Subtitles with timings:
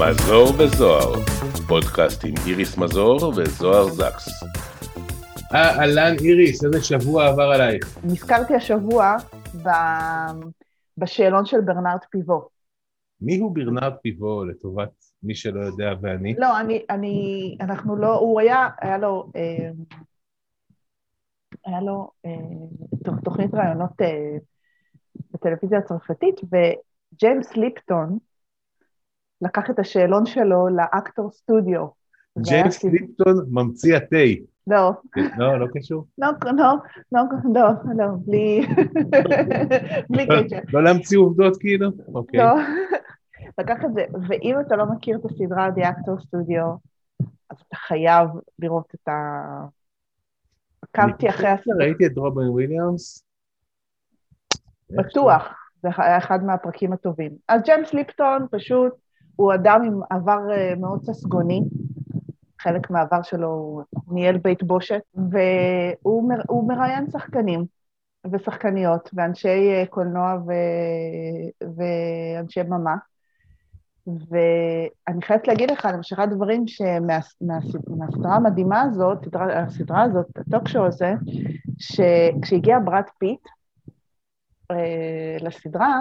[0.00, 1.12] מזור וזוהר,
[1.68, 4.28] פודקאסט עם איריס מזור וזוהר זקס.
[5.54, 7.98] אהלן איריס, איזה שבוע עבר עלייך?
[8.04, 9.16] נזכרתי השבוע
[9.64, 9.68] ב...
[10.98, 12.48] בשאלון של ברנרד פיבו.
[13.20, 14.90] מי הוא ברנרד פיבו לטובת
[15.22, 16.34] מי שלא יודע ואני?
[16.38, 19.70] לא, אני, אני, אנחנו לא, הוא היה, היה לו, אה,
[21.66, 22.30] היה לו אה,
[23.24, 24.36] תוכנית ראיונות אה,
[25.30, 28.18] בטלוויזיה הצרפתית, וג'יימס ליפטון
[29.42, 31.86] לקח את השאלון שלו לאקטור סטודיו.
[32.38, 34.16] ג'יימס ליפטון ממציא התה.
[34.66, 34.92] לא.
[35.38, 36.06] לא, לא קשור?
[36.18, 36.52] לא, לא,
[37.12, 37.22] לא,
[37.54, 38.66] לא, לא, בלי,
[40.10, 40.58] בלי קשר.
[40.72, 41.90] לא להמציא עובדות כאילו?
[42.14, 42.40] אוקיי.
[42.40, 42.54] לא,
[43.58, 46.78] לקח את זה, ואם אתה לא מכיר את הסדרה The Actor Studio,
[47.50, 48.28] אז אתה חייב
[48.58, 49.12] לראות את ה...
[50.82, 51.76] עקבתי אחרי הסדרה.
[51.78, 53.24] ראיתי את רובין וויליאמס.
[54.90, 57.32] בטוח, זה היה אחד מהפרקים הטובים.
[57.48, 58.92] אז ג'יימס ליפטון פשוט,
[59.36, 60.38] הוא אדם עם עבר
[60.80, 61.62] מאוד ססגוני,
[62.60, 67.64] חלק מהעבר שלו ניהל בית בושת, והוא מראיין שחקנים
[68.32, 70.52] ושחקניות ואנשי קולנוע ו...
[71.76, 72.94] ואנשי במה.
[74.06, 81.12] ואני חייבת להגיד לך, למשל, הדברים שמהסדרה המדהימה הזאת, הסדרה הזאת, הטוקשו הזה,
[81.78, 83.40] שכשהגיע ברד פיט
[84.70, 86.00] אה, לסדרה,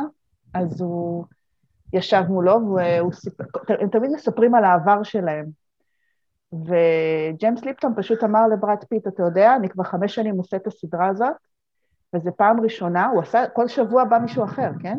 [0.53, 1.25] אז הוא
[1.93, 3.43] ישב מולו, והוא סיפר,
[3.79, 5.45] הם תמיד מספרים על העבר שלהם.
[6.53, 11.07] וג'יימס ליפטון פשוט אמר לברד פיט, אתה יודע, אני כבר חמש שנים עושה את הסדרה
[11.07, 11.33] הזאת,
[12.15, 14.97] וזו פעם ראשונה, הוא עשה, כל שבוע בא מישהו אחר, כן?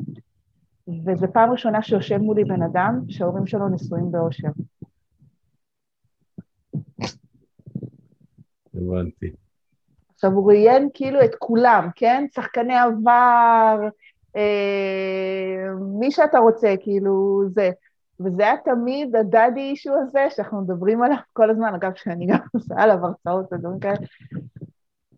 [1.06, 4.48] וזו פעם ראשונה שיושב מולי בן אדם שההורים שלו נשואים באושר.
[8.75, 9.31] הבנתי.
[10.15, 12.25] עכשיו, הוא ראיין כאילו את כולם, כן?
[12.34, 13.78] שחקני עבר,
[14.37, 15.34] אה,
[16.05, 17.70] מי שאתה רוצה, כאילו, זה.
[18.20, 22.74] וזה היה תמיד הדאדי אישו הזה, שאנחנו מדברים עליו כל הזמן, אגב, שאני גם עושה
[22.78, 23.97] עליו הרצאות ודברים כאלה.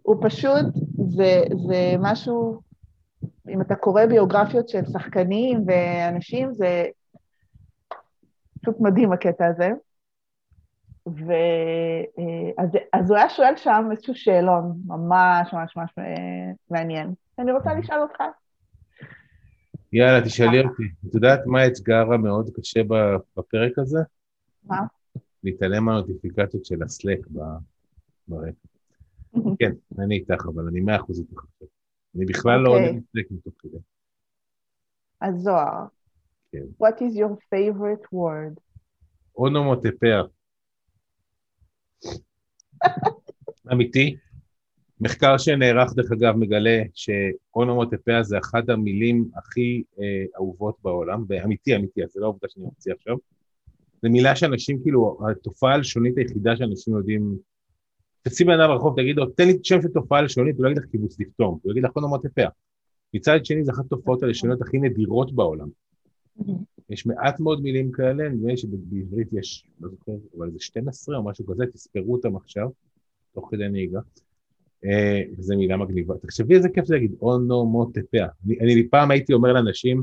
[0.02, 0.66] הוא פשוט,
[1.08, 2.60] זה, זה משהו
[3.48, 6.84] אם אתה קורא ביוגרפיות של שחקנים ואנשים, זה
[8.60, 9.70] פשוט מדהים הקטע הזה.
[11.06, 15.90] ואז אז הוא היה שואל שם איזשהו שאלון ממש ממש ממש
[16.70, 17.14] מעניין.
[17.38, 18.22] אני רוצה לשאול אותך.
[19.92, 20.82] יאללה, תשאלי אותי.
[21.08, 22.80] את יודעת מה האתגר המאוד קשה
[23.36, 23.98] בפרק הזה?
[24.64, 24.76] מה?
[25.44, 27.26] להתעלם מהנוטיפיקציות של הסלק
[28.28, 28.68] ברקע.
[29.58, 31.40] כן, אני איתך, אבל אני מאה אחוז איתך.
[32.16, 33.78] אני בכלל לא עונה לפני מתוך כדי.
[35.20, 35.86] אז זוהר,
[36.52, 36.64] כן.
[36.82, 38.60] what is your favorite word?
[39.36, 40.22] אונומוטפיה.
[43.72, 44.16] אמיתי.
[45.00, 52.04] מחקר שנערך, דרך אגב, מגלה שאונומוטפיה זה אחת המילים הכי אה, אהובות בעולם, ואמיתי, אמיתי,
[52.04, 53.16] אז זה לא עובדה שאני מוציא עכשיו.
[54.02, 57.36] זו מילה שאנשים, כאילו, התופעה הלשונית היחידה שאנשים יודעים
[58.22, 60.82] תשים בן אדם ברחוב, תגיד לו, תן לי שם של תופעה לשונית, הוא לא יגיד
[60.82, 62.48] לך קיבוץ דפתום, הוא יגיד לך אונומטפיה.
[63.14, 65.68] מצד שני, זו אחת התופעות הלשוניות הכי נדירות בעולם.
[66.90, 71.24] יש מעט מאוד מילים כאלה, נדמה לי שבעברית יש, לא זוכר, אבל זה 12 או
[71.24, 72.68] משהו כזה, תספרו אותם עכשיו,
[73.34, 74.00] תוך כדי נהיגה.
[75.38, 76.14] וזו מילה מגניבה.
[76.18, 78.28] תחשבי איזה כיף זה להגיד אונומוטפיה.
[78.46, 80.02] אני, אני פעם הייתי אומר לאנשים,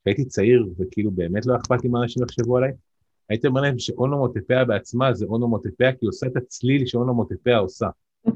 [0.00, 2.72] כשהייתי צעיר וכאילו באמת לא אכפת לי מה אנשים יחשבו עליי,
[3.28, 7.86] הייתי אומר להם שאונומוטפיה בעצמה זה אונומוטפיה, כי היא עושה את הצליל שאונומוטפיה עושה.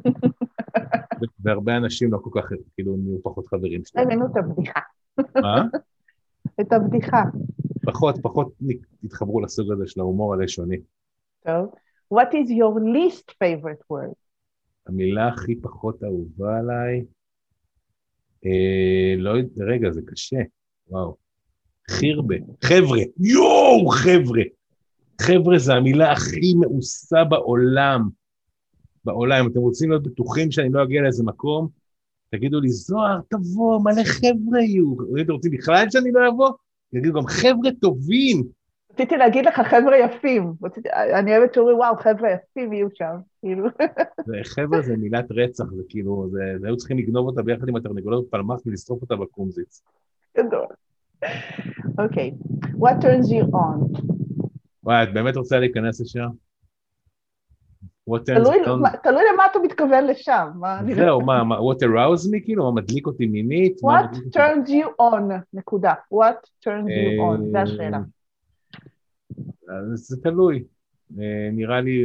[1.40, 4.06] והרבה אנשים לא כל כך, כאילו, נהיו פחות חברים שלהם.
[4.06, 4.80] הבינו את הבדיחה.
[5.42, 5.64] מה?
[6.60, 7.22] את הבדיחה.
[7.84, 8.52] פחות, פחות
[9.04, 10.76] התחברו לסוג הזה של ההומור הלשוני.
[11.46, 11.74] טוב.
[12.14, 14.21] What is your least favorite word?
[14.86, 17.04] המילה הכי פחות אהובה עליי,
[18.46, 20.36] אה, לא יודע, רגע, זה קשה,
[20.88, 21.16] וואו.
[21.90, 22.34] חירבה,
[22.64, 24.42] חבר'ה, יואו, חבר'ה.
[25.20, 28.08] חבר'ה זה המילה הכי מאוסה בעולם.
[29.04, 31.68] בעולם, אם אתם רוצים להיות בטוחים שאני לא אגיע לאיזה מקום,
[32.30, 34.94] תגידו לי, זוהר, תבוא, מלא חבר'ה יהיו.
[35.18, 36.50] אם אתם רוצים בכלל שאני לא אבוא,
[36.90, 38.48] תגידו גם חבר'ה טובים.
[38.92, 40.52] רציתי להגיד לך חבר'ה יפים.
[40.94, 43.68] אני אוהבת שאומרים, וואו, חבר'ה יפים יהיו שם, כאילו.
[44.54, 48.60] חבר'ה זה מילת רצח, זה כאילו, זה היו צריכים לגנוב אותה ביחד עם התרנגולות בפלמח
[48.66, 49.82] ולשרוף אותה בקומזיץ.
[50.38, 50.66] גדול.
[51.98, 52.32] אוקיי,
[52.64, 54.02] what turns you on?
[54.84, 56.28] וואי, את באמת רוצה להיכנס לשם?
[59.02, 60.48] תלוי למה אתה מתכוון לשם.
[60.94, 63.76] זהו, מה, what arouse me, כאילו, מה מדליק אותי מינית?
[63.78, 65.94] What turns you on, נקודה.
[66.14, 67.98] What turns you on, זו השאלה.
[69.94, 70.64] זה תלוי.
[71.52, 72.04] נראה לי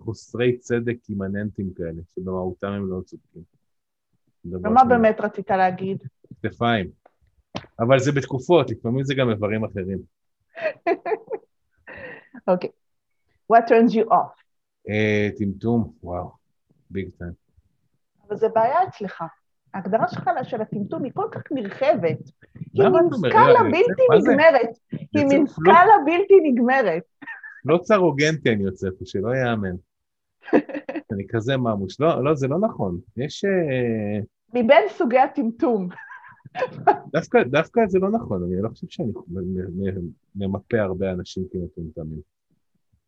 [0.00, 3.42] חוסרי צדק אימננטיים כאלה, שבמהותם הם לא צודקים.
[4.44, 6.02] ומה באמת רצית להגיד?
[6.42, 6.90] כתפיים.
[7.80, 9.98] אבל זה בתקופות, לפעמים זה גם איברים אחרים.
[12.48, 12.70] אוקיי.
[13.52, 14.42] What turns you off?
[14.88, 16.30] אה, טמטום, וואו,
[16.90, 17.32] ביג טיים.
[18.28, 19.22] אבל זה בעיה אצלך.
[19.78, 22.18] ההגדרה שלך של הטמטום היא כל כך נרחבת.
[22.74, 23.12] היא אומרת?
[23.14, 24.02] סקאלה רגע, בלתי?
[24.18, 24.70] נגמרת.
[24.90, 27.02] היא מין לא- סקאלה בלתי נגמרת.
[27.64, 29.76] לא צרוגנטי אני יוצא פה, שלא יאמן.
[31.12, 32.00] אני כזה ממוש.
[32.00, 32.98] לא, לא, זה לא נכון.
[33.16, 33.44] יש...
[33.44, 34.20] אה,
[34.54, 35.88] מבין סוגי הטמטום.
[37.14, 39.12] דווקא, דווקא זה לא נכון, אני לא חושב שאני
[40.36, 42.20] ממפה הרבה אנשים כמטומטמים.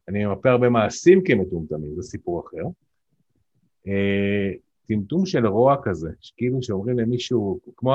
[0.08, 2.62] אני ממפה הרבה מעשים כמטומטמים, זה סיפור אחר.
[4.90, 7.94] טמטום של רוע כזה, שכאילו שאומרים למישהו, כמו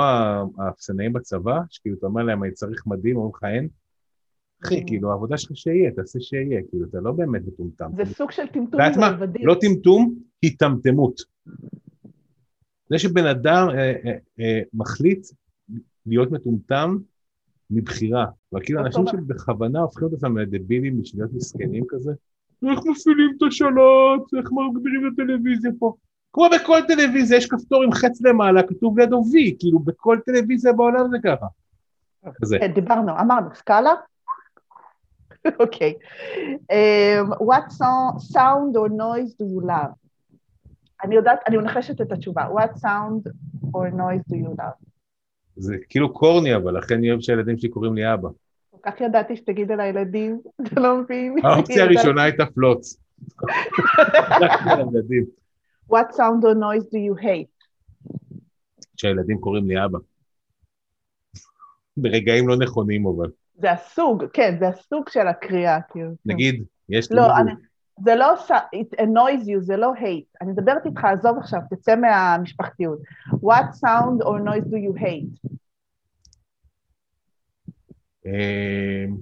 [0.57, 3.68] האפסנאים בצבא, שכאילו אתה אומר להם, אני צריך מדים, אומרים לך אין.
[4.65, 4.88] אחי, Mm.
[4.88, 7.89] כאילו, העבודה שלך שיהיה, תעשה שיהיה, כאילו, אתה לא באמת מטומטם.
[7.95, 9.12] זה סוג של טמטום יודעת מה?
[9.12, 9.44] מלבדי.
[9.44, 11.21] לא טמטום, היטמטמות.
[12.89, 15.27] זה שבן אדם אה, אה, אה, מחליט
[16.06, 16.98] להיות מטומטם
[17.69, 18.25] מבחירה.
[18.56, 19.19] וכאילו אותו אנשים.
[19.19, 22.12] שבכוונה הופכים את עצמם לדבילים בשביל להיות מסכנים כזה,
[22.63, 25.94] איך מפעילים את השלט, איך מגבירים את הטלוויזיה פה.
[26.36, 31.10] כמו בכל טלוויזיה, יש כפתור עם חץ למעלה, כתוב לידו וי, כאילו בכל טלוויזיה בעולם
[31.10, 31.46] זה ככה.
[32.42, 32.58] כזה.
[32.60, 33.94] כן, דיברנו, אמרנו, סקאלה?
[35.60, 35.94] אוקיי.
[36.72, 37.72] Um, what
[38.34, 39.94] sound or noise do you love?
[41.04, 42.48] אני יודעת, אני מנחשת את התשובה.
[42.48, 43.32] What sound
[43.74, 44.86] or noise do you love?
[45.56, 48.30] זה כאילו קורני, אבל לכן אני אוהב שהילדים שלי קוראים לי אבא.
[48.72, 51.36] כל כך ידעתי שתגיד על הילדים, אתה לא מבין?
[51.44, 52.98] האופציה הראשונה הייתה פלוץ.
[55.94, 57.52] What sound or noise do you hate?
[58.98, 60.00] שהילדים קוראים לי אבא.
[61.98, 63.32] ברגעים לא נכונים אבל.
[63.56, 66.12] זה הסוג, כן, זה הסוג של הקריאה, כאילו.
[66.26, 67.18] נגיד, יש לי...
[67.18, 67.52] לא, מישהו- אני,
[68.04, 68.34] זה לא,
[68.76, 70.38] it annoys you, זה לא hate.
[70.42, 73.00] אני מדברת איתך, עזוב עכשיו, תצא מהמשפחתיות.
[73.32, 75.50] What sound or noise do you hate?
[78.26, 79.16] אמ,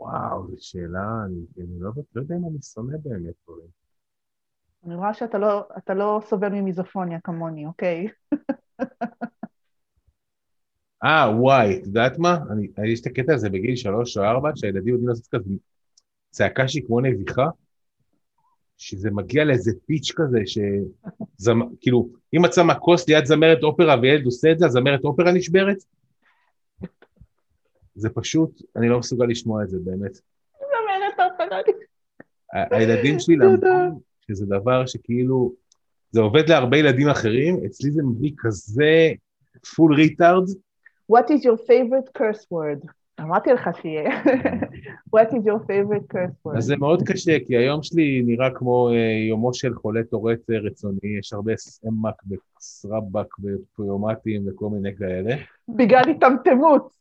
[0.00, 3.68] וואו, זו שאלה, אני אני לא לא יודע אם אני שונא באמת דברים.
[4.86, 8.06] אני רואה שאתה לא, אתה לא סובל ממיזופוניה כמוני, אוקיי?
[11.04, 12.38] אה, וואי, את יודעת מה?
[12.50, 15.50] אני, אני- יש את הקטע הזה בגיל שלוש או ארבע, שהילדים יודעים לעשות כזה
[16.30, 17.46] צעקה שהיא כמו נביחה,
[18.78, 24.52] שזה מגיע לאיזה פיץ' כזה, שכאילו, אם את שמה כוס ליד זמרת אופרה וילד עושה
[24.52, 25.76] את זה, הזמרת אופרה נשברת?
[27.94, 30.12] זה פשוט, אני לא מסוגל לשמוע את זה, באמת.
[30.58, 31.66] זמרת אופרנית.
[32.54, 33.66] ה- הילדים שלי למדו
[34.28, 35.52] שזה דבר שכאילו,
[36.10, 39.12] זה עובד להרבה ילדים אחרים, אצלי זה מביא כזה
[39.76, 40.44] full retard,
[41.12, 42.86] What is your favorite curse word?
[43.20, 44.22] אמרתי לך שיהיה.
[45.16, 46.56] What is your favorite curse word?
[46.56, 50.58] אז זה מאוד קשה, כי היום שלי נראה כמו אה, יומו של חולה טורט אה,
[50.58, 55.36] רצוני, יש הרבה סמק וסרבק ופיומטים וכל מיני כאלה.
[55.68, 56.94] בגלל היטמטמות.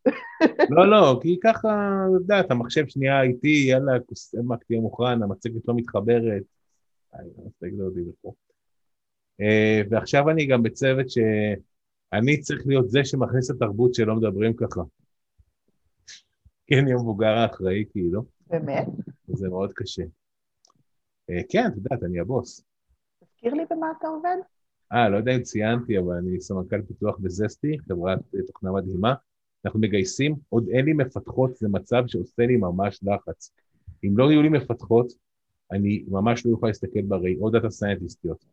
[0.69, 5.75] לא, לא, כי ככה, את יודעת, המחשב שנייה איתי, יאללה, סמק תהיה מוכן, המצגת לא
[5.75, 6.43] מתחברת.
[7.13, 8.33] המצגת לא יודעים איפה.
[9.41, 14.81] אה, ועכשיו אני גם בצוות שאני צריך להיות זה שמכניס את התרבות שלא מדברים ככה.
[16.67, 18.23] כי אני המבוגר האחראי, כאילו.
[18.47, 18.87] באמת?
[19.29, 20.03] וזה מאוד קשה.
[21.29, 22.63] אה, כן, את יודעת, אני הבוס.
[23.23, 24.37] תזכיר לי במה אתה עובד?
[24.93, 29.13] אה, לא יודע אם ציינתי, אבל אני סמנכ"ל פיתוח בזסטי, חברת אה, תוכנה מדהימה.
[29.65, 33.51] אנחנו מגייסים, עוד אין לי מפתחות, זה מצב שעושה לי ממש לחץ.
[34.03, 35.13] אם לא יהיו לי מפתחות,
[35.73, 38.45] אני ממש לא אוכל להסתכל בראי, או דאטה סיינטיסטיות.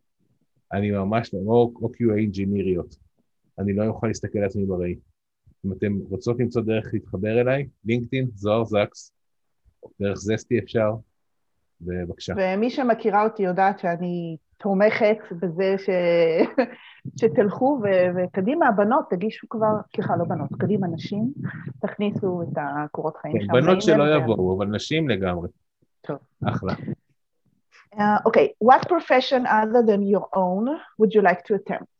[0.73, 2.95] אני ממש לא, או, או QA אינג'יניריות.
[3.59, 4.95] אני לא אוכל להסתכל על עצמי בראי.
[5.65, 9.13] אם אתם רוצות למצוא דרך להתחבר אליי, לינקדאין, זוהר זקס,
[10.01, 10.93] דרך זסטי אפשר,
[11.81, 12.33] ובבקשה.
[12.37, 15.89] ומי שמכירה אותי יודעת שאני תומכת בזה ש...
[17.19, 17.87] שתלכו ו...
[18.15, 21.31] וקדימה, הבנות, תגישו כבר, סליחה, לא בנות, קדימה נשים,
[21.81, 23.53] תכניסו את הקורות חיים כן, שם.
[23.53, 25.49] בנות שלא יבואו, אבל נשים לגמרי.
[26.01, 26.17] טוב.
[26.45, 26.73] אחלה.
[27.97, 31.91] Uh, okay, what profession other than your own would you like to attempt?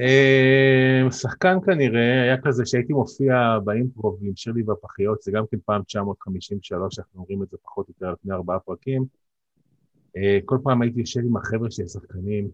[0.00, 5.82] אה, שחקן כנראה, היה כזה שהייתי מופיע באימפרוב עם שירלי והפחיות, זה גם כן פעם
[5.82, 9.04] 953, אנחנו אומרים את זה פחות או יותר על פני ארבעה פרקים.
[10.16, 12.50] אה, כל פעם הייתי יושב עם החבר'ה של השחקנים,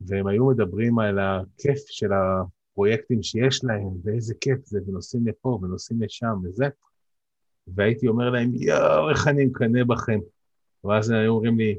[0.00, 6.02] והם היו מדברים על הכיף של הפרויקטים שיש להם, ואיזה כיף זה, ונוסעים לפה ונוסעים
[6.02, 6.68] לשם וזה,
[7.66, 10.18] והייתי אומר להם, יואו, איך אני מקנא בכם.
[10.84, 11.78] ואז היו אומרים לי,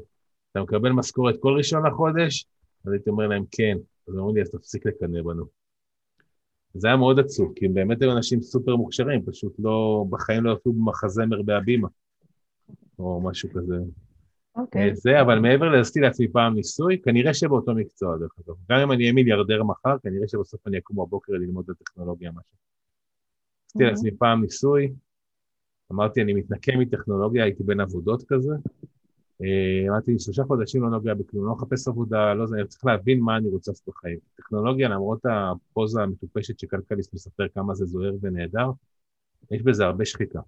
[0.52, 2.46] אתה מקבל משכורת כל ראשון לחודש?
[2.84, 3.76] אז הייתי אומר להם, כן.
[4.08, 5.44] אז אמרו לי, אז תפסיק לקנא בנו.
[6.74, 10.50] זה היה מאוד עצוב, כי הם באמת היו אנשים סופר מוכשרים, פשוט לא, בחיים לא
[10.50, 11.88] הופיעו במחזמר בהבימה,
[12.98, 13.76] או משהו כזה.
[14.56, 14.88] אוקיי.
[14.90, 18.54] אה, זה, אבל מעבר לזה, עשיתי לעצמי פעם ניסוי, כנראה שבאותו מקצוע, דרך אגב.
[18.70, 22.56] גם אם אני אהיה מיליארדר מחר, כנראה שבסוף אני אקום בבוקר ללמוד על טכנולוגיה משהו.
[23.66, 23.88] עשיתי Mhm.
[23.88, 24.92] לעצמי פעם ניסוי,
[25.92, 28.54] אמרתי, אני מתנקם מטכנולוגיה, הייתי בין עבודות כזה.
[29.42, 33.20] אה, אמרתי, שלושה חודשים לא נוגע בכלום, לא מחפש עבודה, לא זה, אני צריך להבין
[33.20, 34.18] מה אני רוצה לעשות בחיים.
[34.36, 38.70] טכנולוגיה, למרות הפוזה המטופשת שכלכליסט מספר כמה זה זוהר ונהדר,
[39.50, 40.40] יש בזה הרבה שחיקה.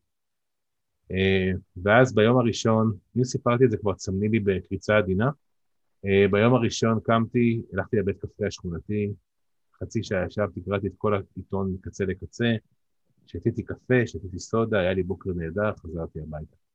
[1.12, 1.52] אה,
[1.82, 5.30] ואז ביום הראשון, אם סיפרתי את זה כבר צמני לי בקריצה עדינה,
[6.06, 9.12] אה, ביום הראשון קמתי, הלכתי לבית קפה השכונתי,
[9.82, 12.54] חצי שעה ישבתי, קראתי את כל העיתון מקצה לקצה,
[13.26, 16.65] שתיתי קפה, שתיתי סודה, היה לי בוקר נהדר, חזרתי הביתה.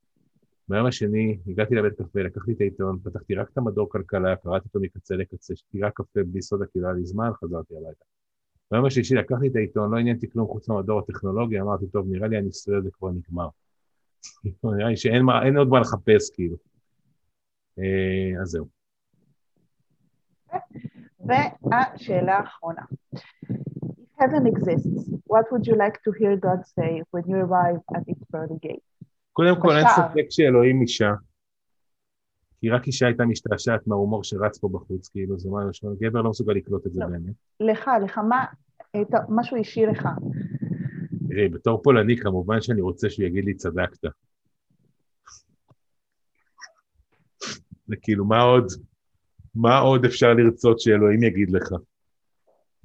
[0.72, 4.80] ביום השני הגעתי לבית קפה, לקחתי את העיתון, פתחתי רק את המדור כלכלה, קראתי אותו
[4.80, 8.06] מקצה לקצה, שתיתי רק קפה בלי סודה כי לא היה לי זמן, חזרתי הביתה.
[8.72, 12.38] ביום השלישי לקחתי את העיתון, לא עניינתי כלום חוץ מהמדור הטכנולוגי, אמרתי, טוב, נראה לי
[12.38, 13.48] הניסוי הזה כבר נגמר.
[14.78, 16.56] נראה לי שאין מה, עוד מה לחפש, כאילו.
[17.80, 18.68] אה, אז זהו.
[21.20, 22.82] והשאלה האחרונה.
[23.14, 28.04] If heaven exists, what would you like to hear God say when you arrive at
[28.08, 28.91] its pearly gate?
[29.34, 31.12] קודם כל, אין ספק שאלוהים אישה.
[32.60, 36.54] כי רק אישה הייתה משתעשעת מההומור שרץ פה בחוץ, כאילו, זה משהו, גבר לא מסוגל
[36.54, 37.08] לקלוט את זה לא.
[37.08, 37.34] באמת.
[37.60, 38.46] לך, לך, מה,
[39.30, 40.08] משהו אישי לך.
[41.30, 44.06] תראי, בתור פולני, כמובן שאני רוצה שהוא יגיד לי צדקת.
[47.88, 48.68] זה כאילו, מה עוד,
[49.56, 51.72] מה עוד אפשר לרצות שאלוהים יגיד לך?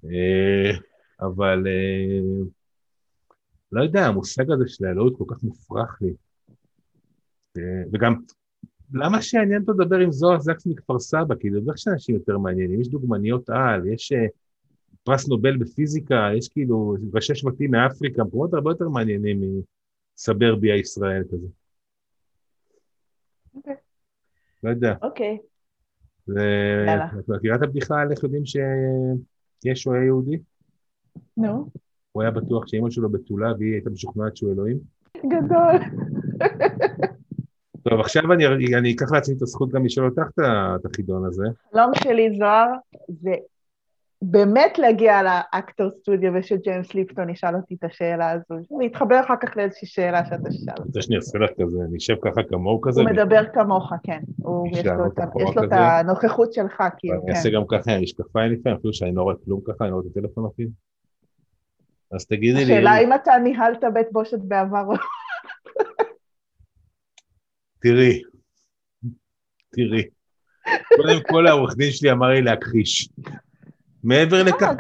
[0.04, 0.78] אה,
[1.20, 2.46] אבל אה,
[3.72, 6.14] לא יודע, המושג הזה של האלוהות כל כך מופרך לי.
[7.58, 8.14] אה, וגם,
[8.92, 11.34] למה שיעניין אותו לדבר עם זוהר זקס מכפר סבא?
[11.52, 14.12] זה בטח שאנשים יותר מעניינים, יש דוגמניות על, יש
[15.04, 19.40] פרס נובל בפיזיקה, יש כאילו ראשי שבטים מאפריקה, מקומות הרבה יותר מעניינים
[20.18, 21.46] מסבר ביה ישראל כזה.
[23.54, 23.74] אוקיי.
[24.64, 24.94] לא יודע.
[25.02, 25.38] אוקיי.
[26.28, 27.06] יאללה.
[27.18, 30.38] את מכירה את הבדיחה על איך יודעים שיש שואה יהודי?
[31.36, 31.70] נו.
[32.12, 34.78] הוא היה בטוח שאימא שלו בתולה והיא הייתה משוכנעת שהוא אלוהים?
[35.16, 35.76] גדול.
[37.90, 40.28] טוב, עכשיו אני, אני אקח לעצמי את הזכות גם לשאול אותך
[40.80, 41.44] את החידון הזה.
[41.72, 42.66] חלום שלי, זוהר,
[43.08, 43.34] זה
[44.22, 48.62] באמת להגיע לאקטור סטודיו ושל ג'יימס ליפטון ישאל אותי את השאלה הזו.
[48.80, 50.84] להתחבר אחר כך לאיזושהי שאלה שאתה שאל.
[50.86, 53.00] רוצה שאני אעשה לך כזה, אני אשב ככה כמוהו כזה?
[53.00, 54.20] הוא מדבר כמוך, כן.
[54.72, 55.06] יש לו
[55.64, 57.26] את הנוכחות שלך, כאילו, כן.
[57.26, 59.96] אני אעשה גם ככה, אני משקפיים לפעמים, אפילו שאני לא רואה כלום ככה, אני לא
[59.96, 60.70] רואה את הטלפון אפילו.
[62.12, 62.72] אז תגידי לי...
[62.72, 64.94] השאלה אם אתה ניהלת בית בושת בעבר או...
[67.78, 68.22] תראי,
[69.70, 70.02] תראי.
[70.96, 73.08] קודם כל העורך דין שלי אמר לי להכחיש.
[74.04, 74.68] מעבר אה, לכך...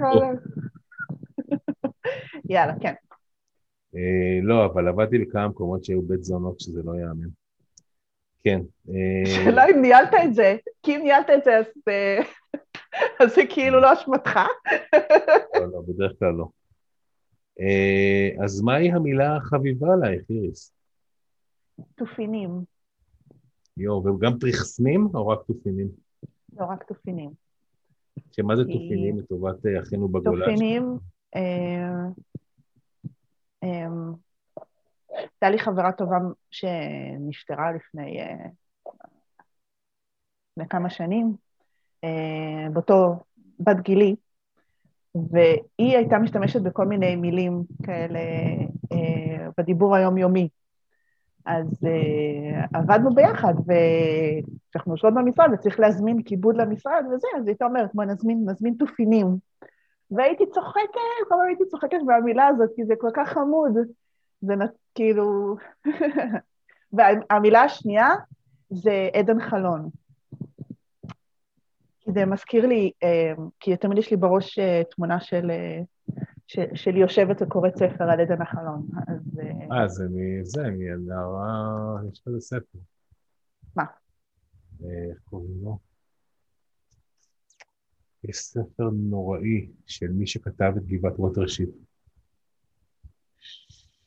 [2.50, 2.94] יאללה, כן.
[3.96, 7.28] אה, לא, אבל עבדתי לכמה מקומות שהיו בית זונות שזה לא ייאמן.
[8.44, 8.60] כן.
[8.88, 11.60] אה, שאלה אם ניהלת את זה, כי אם ניהלת את זה,
[13.20, 14.40] אז זה כאילו לא אשמתך.
[15.54, 16.48] לא, לא, בדרך כלל לא.
[18.44, 20.72] אז מהי המילה החביבה עלייך, איריס?
[21.94, 22.75] תופינים.
[23.76, 25.88] יואו, וגם פרחסנים או רק תופינים?
[26.56, 27.30] לא, רק תופינים.
[28.32, 30.46] שמה זה תופינים לטובת אה, אחינו בגולה?
[30.46, 30.98] תופינים,
[31.36, 31.90] אה,
[33.62, 33.86] אה,
[35.08, 36.16] הייתה לי חברה טובה
[36.50, 38.18] שנפטרה לפני
[40.68, 41.36] כמה שנים,
[42.72, 43.16] באותו
[43.60, 44.16] בת גילי,
[45.14, 48.20] והיא הייתה משתמשת בכל מיני מילים כאלה
[49.58, 50.48] בדיבור היומיומי.
[51.46, 57.64] אז uh, עבדנו ביחד, וכשאנחנו יושבות במשרד וצריך להזמין כיבוד למשרד וזה, אז היא הייתה
[57.64, 59.26] אומרת, בואי נזמין, נזמין תופינים.
[60.10, 60.80] והייתי צוחקת,
[61.28, 63.72] כל הזמן הייתי צוחקת מהמילה הזאת, כי זה כל כך חמוד.
[64.40, 64.54] זה
[64.94, 65.56] כאילו...
[66.92, 68.08] והמילה השנייה
[68.70, 69.88] זה אדן חלון.
[72.00, 75.50] כי זה מזכיר לי, אה, כי תמיד יש לי בראש אה, תמונה של...
[76.74, 78.86] שלי יושבת וקוראת ספר על אדן החלון,
[79.70, 80.00] אז...
[80.00, 82.78] אה, אני, זה, אני נערה, יש כזה ספר.
[83.76, 83.84] מה?
[84.84, 85.78] אה, איך קוראים לו?
[88.24, 91.68] יש ספר נוראי של מי שכתב את גבעת ווטרשיפ.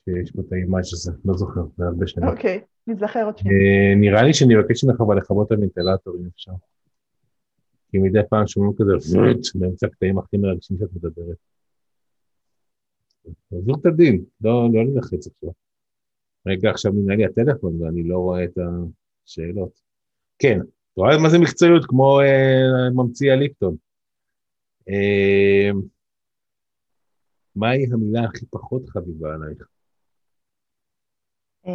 [0.06, 2.30] שיש בו את האימאג' הזה, לא זוכר, זה הרבה שנים.
[2.30, 3.58] אוקיי, נזכר עוד שנייה.
[3.58, 6.52] אה, נראה לי שאני אבקש ממך אבל לכבות את הוונטילטור, אם אפשר.
[7.92, 8.92] כי מדי פעם שומעים כזה,
[9.56, 11.38] באמצע הקטעים הכי מרגשים שאת מדברת.
[13.50, 15.50] תעביר את הדין, לא, לא ללחץ עכשיו.
[16.48, 19.80] רגע, עכשיו נראה לי הטלפון ואני לא רואה את השאלות.
[20.40, 21.86] כן, את רואה מה זה מקצועיות?
[21.86, 23.76] כמו אה, ממציא הליפטון.
[24.90, 25.70] אה,
[27.56, 29.68] מהי המילה הכי פחות חביבה עלייך?
[31.68, 31.72] אה,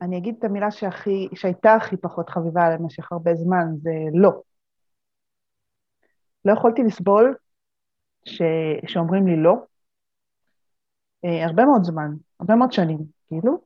[0.00, 4.42] אני אגיד את המילה שהכי, שהייתה הכי פחות חביבה עליי במשך הרבה זמן, זה לא.
[6.44, 7.34] לא יכולתי לסבול
[8.24, 8.42] ש...
[8.86, 9.54] שאומרים לי לא,
[11.24, 13.58] הרבה מאוד זמן, הרבה מאוד שנים, כאילו,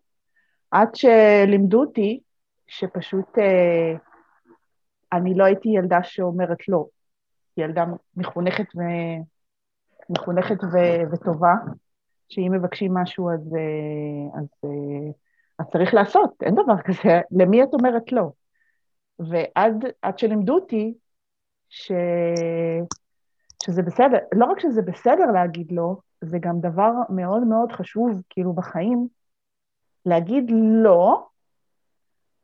[0.71, 2.21] עד שלימדו אותי
[2.67, 3.95] שפשוט אה,
[5.13, 6.87] אני לא הייתי ילדה שאומרת לא,
[7.57, 7.85] ילדה
[8.17, 8.81] מחונכת, ו...
[10.11, 10.77] מחונכת ו...
[11.13, 11.55] וטובה,
[12.29, 15.11] שאם מבקשים משהו אז, אה, אז, אה,
[15.59, 18.31] אז צריך לעשות, אין דבר כזה, למי את אומרת לא?
[19.19, 19.85] ועד
[20.17, 20.95] שלימדו אותי
[21.69, 21.93] ש...
[23.63, 28.53] שזה בסדר, לא רק שזה בסדר להגיד לא, זה גם דבר מאוד מאוד חשוב, כאילו,
[28.53, 29.09] בחיים,
[30.07, 30.45] להגיד
[30.85, 31.29] לא,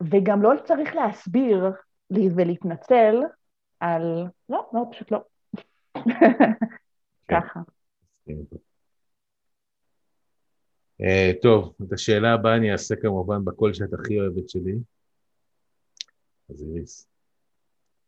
[0.01, 1.73] וגם לא צריך להסביר
[2.11, 3.15] לי ולהתנצל
[3.81, 5.19] על, לא, לא, פשוט לא.
[7.29, 7.41] כן.
[7.41, 7.61] ככה.
[11.01, 14.75] אה, טוב, את השאלה הבאה אני אעשה כמובן בקול שאת הכי אוהבת שלי.
[16.51, 17.09] אז איריס,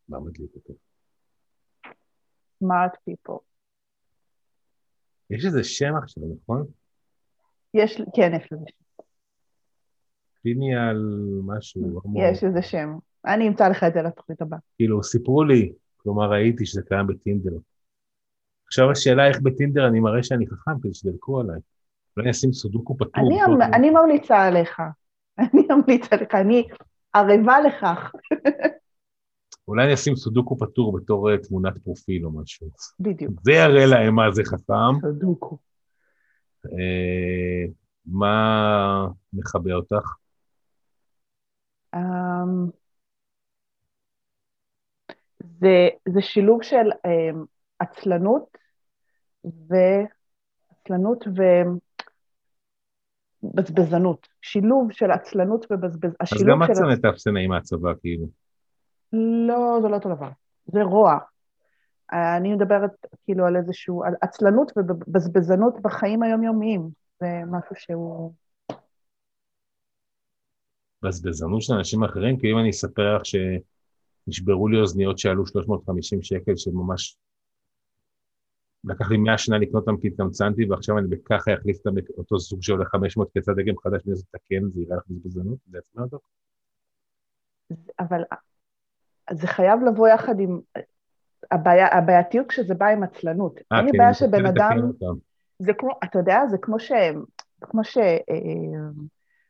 [0.09, 0.73] מה מדליק אותו?
[2.65, 3.56] smart people.
[5.31, 6.65] יש איזה שם עכשיו, נכון?
[7.75, 9.03] יש, כן, יש לזה שם.
[10.43, 11.03] תני על
[11.47, 12.01] משהו.
[12.15, 12.99] יש איזה שם.
[13.27, 14.59] אני אמצא לך את זה לתוכנית הבאה.
[14.77, 17.57] כאילו, סיפרו לי, כלומר ראיתי שזה קיים בטינדר.
[18.67, 21.61] עכשיו השאלה איך בטינדר אני מראה שאני חכם כדי שתדלקו עליי.
[22.17, 23.29] אולי אשים סודוקו פטור.
[23.29, 24.81] אני, אני ממליצה עליך.
[25.39, 26.69] אני ממליצה עליך, אני
[27.13, 28.13] ערבה לכך.
[29.69, 32.67] אולי אני אשים סודוקו פטור בתור אה, תמונת פרופיל או משהו.
[33.01, 33.33] בדיוק.
[33.43, 35.01] זה יראה להם מה זה חכם.
[35.01, 35.59] סודוקו.
[36.67, 37.65] אה,
[38.07, 40.15] מה מכבה אותך?
[41.97, 42.71] Um,
[45.61, 47.37] זה, זה שילוב של um,
[47.79, 48.59] עצלנות
[49.45, 51.25] ועצלנות
[53.43, 54.29] ובזבזנות.
[54.43, 56.17] שילוב של עצלנות ובזבזנות.
[56.21, 58.27] אז גם עצלנת אפסנאי מהצבא, כאילו.
[59.13, 60.29] לא, זה לא אותו דבר.
[60.67, 61.19] זה רוע.
[62.13, 62.91] אני מדברת
[63.25, 66.91] כאילו על איזשהו, על עצלנות ובזבזנות בחיים היומיומיים.
[67.21, 68.33] זה משהו שהוא...
[71.03, 72.39] בזבזנות של אנשים אחרים?
[72.39, 77.17] כי אם אני אספר לך שנשברו לי אוזניות שעלו 350 שקל, שממש
[78.85, 81.87] לקח לי 100 שנה לקנות אותם כי התקמצנתי, ועכשיו אני בככה אחליף את
[82.19, 85.59] אותו זוג שעולה 500 כיצד דגם חדש ואני לתקן, זה יראה לך בזבזנות?
[85.67, 86.19] זה יצמא אותו?
[88.01, 88.23] אבל
[89.31, 90.61] זה חייב לבוא יחד עם...
[91.51, 93.61] הבעיה, הבעייתיות כשזה בא עם עצלנות.
[93.73, 94.91] אה, אין לי כן, בעיה שבן אדם...
[95.59, 96.93] זה כמו, אתה יודע, זה כמו ש...
[97.61, 97.99] כמו ש...
[97.99, 98.15] אה,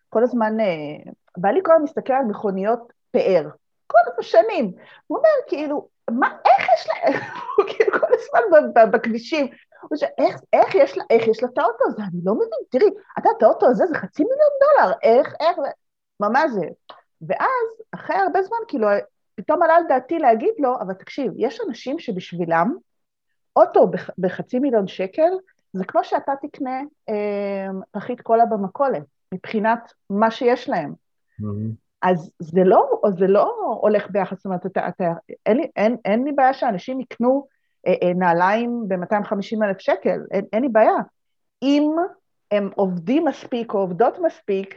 [0.09, 3.49] כל הזמן, אה, בא לי כל הזמן להסתכל על מכוניות פאר,
[3.87, 4.73] כל השנים.
[5.07, 7.19] הוא אומר, כאילו, מה, איך יש לה...
[7.57, 9.47] הוא כאילו כל הזמן בכבישים.
[9.47, 12.03] הוא אומר, איך, איך, יש לה, איך יש לה את האוטו הזה?
[12.03, 15.57] אני לא מבין, תראי, אתה, את האוטו הזה זה חצי מיליון דולר, איך, איך,
[16.21, 16.67] ממש זה.
[17.29, 18.89] ואז, אחרי הרבה זמן, כאילו,
[19.37, 22.75] פתאום עלה על דעתי להגיד לו, אבל תקשיב, יש אנשים שבשבילם
[23.57, 25.31] אוטו בח, בחצי מיליון שקל,
[25.72, 29.03] זה כמו שאתה תקנה אה, פחית קולה במכולת,
[29.35, 30.92] מבחינת מה שיש להם.
[31.40, 31.87] Mm-hmm.
[32.03, 35.05] אז זה לא, זה לא הולך ביחד, זאת אומרת, אתה, אתה,
[35.46, 37.46] אין, לי, אין, אין לי בעיה שאנשים יקנו
[37.87, 40.96] אה, אה, נעליים ב-250 אלף שקל, אין, אין לי בעיה.
[41.62, 41.90] אם
[42.51, 44.75] הם עובדים מספיק או עובדות מספיק,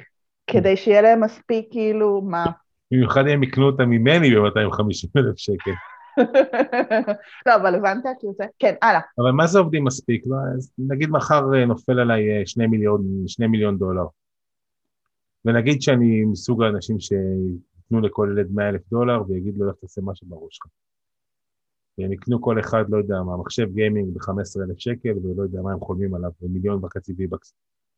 [0.47, 2.45] כדי שיהיה להם מספיק, כאילו, מה,
[2.91, 5.71] במיוחד אם יקנו אותה ממני ב-250 אלף שקל.
[7.45, 8.03] לא, אבל הבנת?
[8.37, 8.43] זה...
[8.59, 8.99] כן, הלאה.
[9.19, 10.23] אבל מה זה עובדים מספיק?
[10.27, 10.37] לא,
[10.77, 14.05] נגיד מחר אה, נופל עליי אה, שני מיליון, שני מיליון דולר.
[15.45, 20.27] ונגיד שאני מסוג האנשים שייתנו לכל ילד 100 אלף דולר ויגידו לו, לך תעשה משהו
[20.27, 20.67] בראש שלך.
[21.97, 25.71] והם יקנו כל אחד, לא יודע מה, מחשב גיימינג ב-15 אלף שקל, ולא יודע מה
[25.71, 27.53] הם חולמים עליו, במיליון וחצי וי-בקס.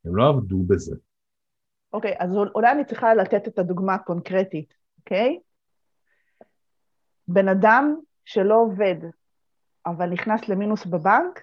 [0.05, 0.95] הם לא עבדו בזה.
[1.93, 4.80] אוקיי, okay, אז אולי אני צריכה לתת את הדוגמה הקונקרטית.
[5.01, 5.39] אוקיי?
[7.27, 8.95] בן אדם שלא עובד,
[9.85, 11.39] אבל נכנס למינוס בבנק,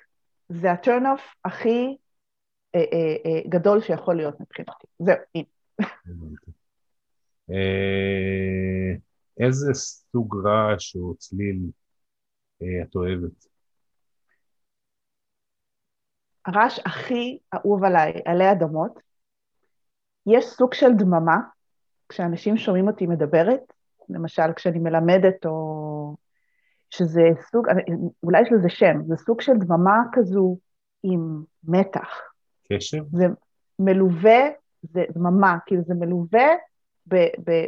[0.49, 1.97] זה off הכי
[2.75, 4.87] אה, אה, אה, גדול שיכול להיות מבחינתי.
[4.99, 5.47] זהו, הנה.
[7.51, 8.95] אה,
[9.41, 11.59] איזה סוג רעש או צליל
[12.63, 13.47] אה, את אוהבת?
[16.47, 19.01] הרעש הכי אהוב עליי, עלי אדמות,
[20.27, 21.37] יש סוג של דממה
[22.09, 23.73] כשאנשים שומעים אותי מדברת,
[24.09, 26.17] למשל כשאני מלמדת או...
[26.91, 27.67] שזה סוג,
[28.23, 30.59] אולי יש לזה שם, זה סוג של דממה כזו
[31.03, 32.09] עם מתח.
[32.73, 32.99] קשר?
[33.13, 33.27] זה
[33.79, 34.41] מלווה,
[34.83, 36.47] זה דממה, כאילו זה מלווה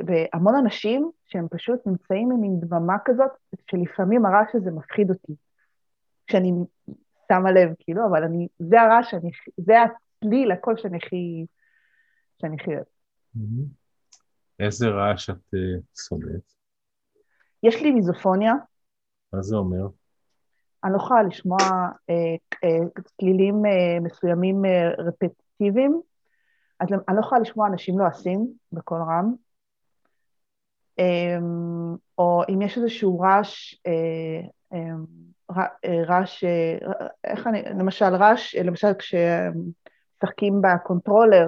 [0.05, 3.31] בהמון אנשים שהם פשוט נמצאים עם מין דממה כזאת,
[3.71, 5.33] שלפעמים הרעש הזה מפחיד אותי.
[6.27, 6.53] כשאני
[7.29, 11.47] שמה לב, כאילו, אבל אני, זה הרעש, שאני, זה הצליל, הכל שאני הכי,
[12.41, 12.87] שאני הכי אוהבת.
[13.37, 13.80] Mm-hmm.
[14.65, 16.53] איזה רעש את uh, שונאת?
[17.63, 18.53] יש לי מיזופוניה.
[19.33, 19.87] מה זה אומר?
[20.85, 26.01] אני לא יכולה לשמוע uh, uh, צלילים uh, מסוימים uh, רפטיביים,
[26.81, 29.35] אז אני לא יכולה לשמוע אנשים לועסים בקול רם,
[31.01, 34.41] אמ, או אם יש איזשהו רעש, אה,
[34.73, 35.05] אמ,
[35.51, 36.79] אה, רעש, אה,
[37.25, 41.47] איך אני, למשל רעש, למשל כשמשחקים ב controller,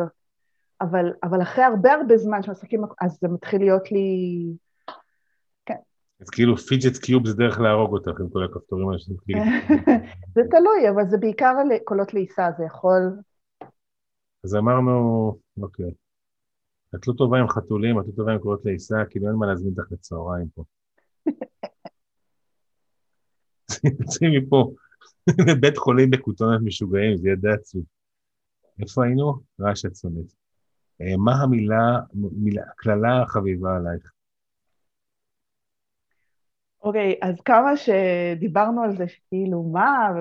[0.83, 4.07] אבל, אבל אחרי הרבה הרבה זמן שמשחקים, אז זה מתחיל להיות לי...
[5.67, 5.77] כן.
[6.21, 9.41] אז כאילו fidget cube זה דרך להרוג אותך עם כל הכפתורים האלה שאתם כאילו...
[10.35, 13.01] זה תלוי, אבל זה בעיקר קולות לעיסה, זה יכול...
[14.45, 15.91] אז אמרנו, אוקיי.
[16.95, 19.75] את לא טובה עם חתולים, את לא טובה עם קולות לעיסה, כאילו אין מה להזמין
[19.79, 20.65] אותך לצהריים פה.
[24.01, 24.73] יוצאים מפה
[25.49, 27.85] לבית חולים בכותונת משוגעים, זה ידע עצוב.
[28.81, 29.35] איפה היינו?
[29.61, 30.42] רעש הצומת.
[31.03, 32.01] אה, מה המילה,
[32.71, 34.13] הקללה החביבה עלייך?
[36.83, 40.13] אוקיי, okay, אז כמה שדיברנו על זה, שכאילו מה,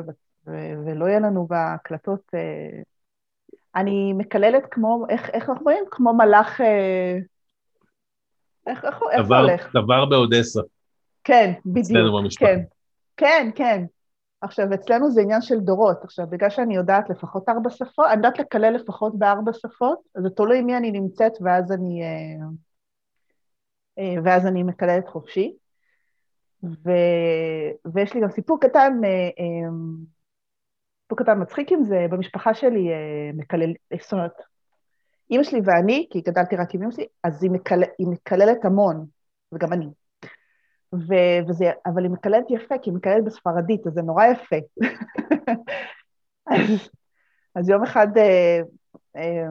[0.86, 2.82] ולא יהיה לנו בהקלטות, אה,
[3.76, 5.84] אני מקללת כמו, איך, איך אנחנו רואים?
[5.92, 6.62] כמו מלאך...
[6.62, 7.18] אה,
[8.68, 9.76] איך, איך, איך זה הולך?
[9.76, 10.62] דבר באודסה.
[11.24, 12.14] כן, בדיוק.
[12.40, 12.64] כן,
[13.18, 13.86] כן, כן.
[14.42, 16.04] עכשיו, אצלנו זה עניין של דורות.
[16.04, 20.30] עכשיו, בגלל שאני יודעת לפחות ארבע שפות, אני יודעת לקלל לפחות בארבע שפות, אז זה
[20.30, 22.48] תלוי מי אני נמצאת, ואז אני, אה,
[24.00, 25.56] אה, ואז אני מקללת חופשי.
[26.64, 26.90] ו,
[27.94, 29.70] ויש לי גם סיפור קטן, אה,
[31.02, 32.90] סיפור קטן מצחיק עם זה, במשפחה שלי
[33.34, 34.34] מקלל, זאת אומרת,
[35.30, 39.06] אימא שלי ואני, כי גדלתי רק עם אימא שלי, אז היא, מקל, היא מקללת המון,
[39.52, 40.01] וגם אני.
[40.94, 44.56] ו- וזה, אבל היא מקללת יפה, כי היא מקללת בספרדית, אז זה נורא יפה.
[46.48, 46.90] אז,
[47.56, 48.60] אז יום אחד אה,
[49.16, 49.48] אה,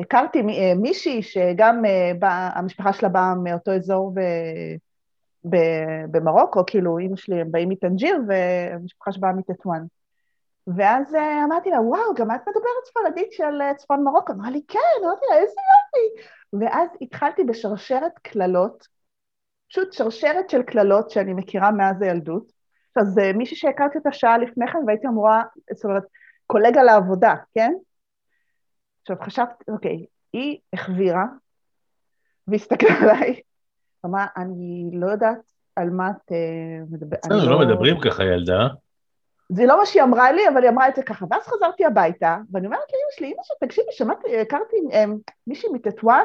[0.00, 4.20] הכרתי אה, מישהי שגם אה, בא, המשפחה שלה באה מאותו אזור ב,
[5.44, 5.56] ב,
[6.10, 9.84] במרוקו, כאילו אימא שלי, הם באים מטנג'יר והמשפחה שבאה מטטואן.
[10.66, 14.32] ואז אה, אמרתי לה, וואו, גם את מדברת ספרדית של אה, צפון מרוקו?
[14.32, 16.26] אמרה לי, כן, אמרתי לה, איזה יופי.
[16.60, 18.88] ואז התחלתי בשרשרת קללות
[19.72, 22.52] פשוט שרשרת של קללות שאני מכירה מאז הילדות.
[22.88, 25.42] עכשיו, זה מישהי שהכרתי אותה שעה לפני כן והייתי אמורה,
[25.74, 26.02] זאת אומרת,
[26.46, 27.72] קולגה לעבודה, כן?
[29.02, 31.24] עכשיו, חשבתי, אוקיי, היא החבירה
[32.48, 33.40] והסתכלה עליי,
[34.06, 35.38] אמרה, אני לא יודעת
[35.76, 37.20] על מה את uh, מדברת.
[37.24, 38.68] בסדר, לא מדברים ככה, ילדה.
[39.48, 41.26] זה לא מה שהיא אמרה לי, אבל היא אמרה את זה ככה.
[41.30, 46.24] ואז חזרתי הביתה, ואני אומרת לאמא שלי, אמא שלי, תקשיבי, שמעתי, הכרתי um, מישהי מטטואן,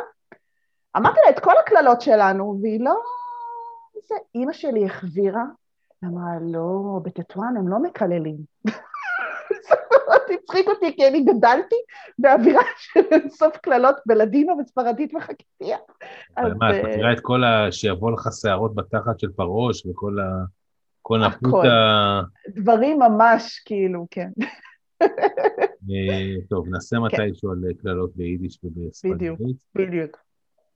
[0.98, 3.02] אמרתי לה את כל הקללות שלנו, והיא לא...
[4.08, 4.16] זה?
[4.36, 5.44] אימא שלי החזירה,
[6.04, 8.36] אמרה, לא, בטטואן הם לא מקללים.
[10.28, 11.76] זה הצחיק אותי, כי אני גדלתי
[12.20, 15.78] באווירה של אינסוף קללות בלדינו וספרדית וחכתיה.
[16.38, 17.72] מה, את אה, מכירה את כל ה...
[17.72, 20.46] שיבוא לך שערות בתחת של פרוש וכל ה...
[21.02, 22.22] כל הפות ה...
[22.50, 24.30] דברים ממש, כאילו, כן.
[25.02, 27.04] אה, טוב, נעשה כן.
[27.04, 29.18] מתישהו על קללות ביידיש ובספרדית.
[29.18, 29.40] בדיוק,
[29.76, 30.27] בדיוק.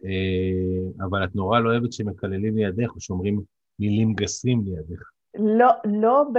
[0.05, 3.41] אה, אבל את נורא לא אוהבת שמקללים לידך, או שאומרים
[3.79, 5.01] מילים גסים לידך.
[5.35, 6.37] לא, לא ב...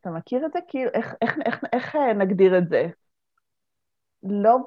[0.00, 0.58] אתה מכיר את זה?
[0.68, 2.86] כאילו, איך, איך, איך, איך נגדיר את זה?
[4.22, 4.58] לא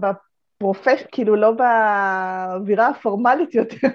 [0.00, 1.02] בפרופש...
[1.12, 3.88] כאילו, לא באווירה הפורמלית יותר.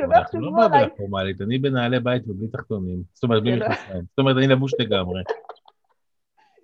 [0.00, 3.02] אנחנו לא באווירה פורמלית, אני בנעלי בית ובלי תחתונים.
[3.12, 4.02] זאת אומרת, בלי מכנסיים.
[4.10, 5.22] זאת אומרת, אני לבוש לגמרי.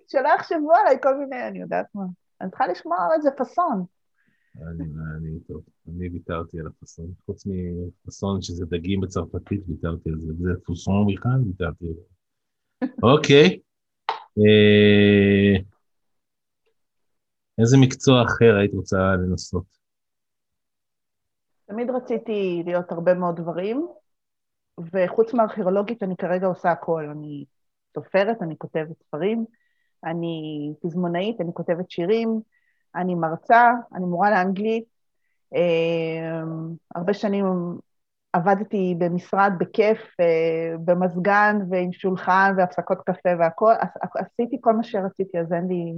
[0.07, 2.03] שלא יחשבו עליי כל מיני, אני יודעת מה.
[2.41, 3.85] אני צריכה לשמוע על איזה פאסון.
[4.61, 4.83] אני,
[5.17, 10.51] אני, טוב, אני ויתרתי על הפאסון, חוץ מפאסון שזה דגים בצרפתית, ויתרתי על זה, וזה
[10.65, 12.01] פוסון בכלל, ויתרתי על זה.
[13.03, 13.59] אוקיי.
[14.09, 15.59] אה,
[17.59, 19.65] איזה מקצוע אחר היית רוצה לנסות?
[21.65, 23.87] תמיד רציתי להיות הרבה מאוד דברים,
[24.77, 27.05] וחוץ מארכיאולוגית אני כרגע עושה הכל.
[27.11, 27.45] אני
[27.93, 29.45] סופרת, אני כותבת ספרים,
[30.05, 32.41] אני פזמונאית, אני כותבת שירים,
[32.95, 34.85] אני מרצה, אני מורה לאנגלית.
[35.55, 36.41] אה,
[36.95, 37.45] הרבה שנים
[38.33, 43.73] עבדתי במשרד בכיף, אה, במזגן ועם שולחן והפסקות קפה והכול,
[44.15, 45.93] עשיתי כל מה שרציתי, אז אין לי...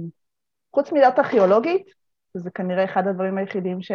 [0.74, 1.86] חוץ מלהיות ארכיאולוגית,
[2.36, 3.92] שזה כנראה אחד הדברים היחידים ש...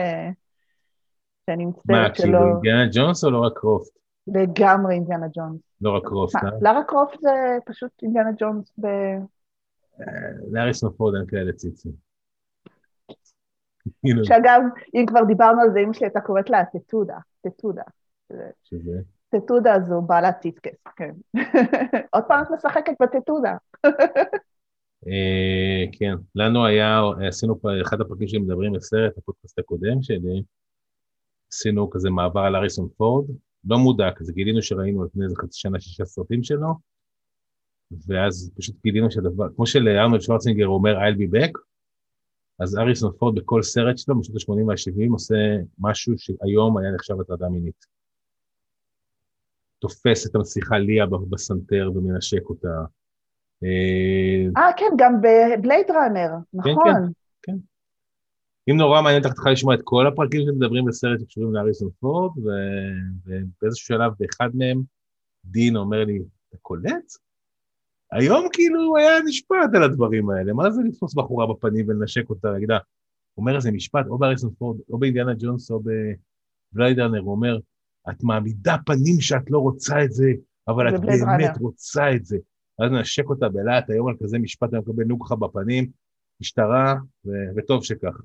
[1.50, 2.32] שאני מצטערת שלא...
[2.32, 3.92] מה, כאילו אינדיאנה ג'ונס או לא רק קרופט?
[4.28, 5.62] לגמרי אינדיאנה ג'ונס.
[5.82, 6.50] לא רק קרופט, אה?
[6.62, 7.30] לארה קרופט זה
[7.66, 8.88] פשוט אינדיאנה ג'ונס ב...
[10.52, 12.11] לאריס מפורד אין כאלה ציצים.
[14.24, 14.62] שאגב,
[14.94, 17.84] אם כבר דיברנו על זה, אמא שלי הייתה קוראת לה טטודה, טטודה.
[18.64, 19.02] שזה?
[19.30, 21.14] טטודה זו בעלת טיטקס, כן.
[22.14, 23.56] עוד פעם את משחקת בטטודה.
[25.08, 30.44] אה, כן, לנו היה, עשינו פה, אחד הפרקים שמדברים על סרט, הפודקאסט הקודם שלי,
[31.54, 33.26] עשינו כזה מעבר על אריסון פורד,
[33.66, 36.68] לא מודע, כזה גילינו שראינו לפני איזה חצי שנה שישה סרטים שלו,
[38.08, 41.71] ואז פשוט גילינו שהדבר, כמו שלארנולד שוורצינגר אומר I'll be back,
[42.64, 45.36] אז אריסון פורד בכל סרט שלו, בשנות ה-80 וה-70, עושה
[45.80, 47.86] משהו שהיום היה נחשב הטרדה מינית.
[49.80, 52.82] תופס את המסיכה ליה בסנטר ומנשק אותה.
[53.64, 56.74] אה, כן, גם בבלייד ראנר, נכון.
[56.86, 57.58] כן, כן, כן.
[58.70, 62.32] אם נורא מעניין אותך, צריכה לשמוע את כל הפרקים שמדברים בסרט שקשורים לאריסון פורד,
[63.26, 64.82] ובאיזשהו שלב, באחד מהם,
[65.46, 66.20] דין אומר לי,
[66.50, 67.12] אתה קולט?
[68.12, 72.52] היום כאילו הוא היה נשפט על הדברים האלה, מה זה לתפוס בחורה בפנים ולנשק אותה,
[72.52, 72.78] להגיד לה,
[73.34, 75.82] הוא אומר איזה משפט, או באריסון פורד, או באינדיאנה ג'ונס, או
[76.74, 77.60] בבליידרנר, הוא אומר,
[78.10, 80.32] את מעמידה פנים שאת לא רוצה את זה,
[80.68, 82.38] אבל את באמת רוצה את זה.
[82.80, 85.88] אז נשק אותה בלהט היום על כזה משפט, אני מקבל נוגחה בפנים,
[86.42, 86.96] משטרה,
[87.26, 88.22] ו- וטוב שכך.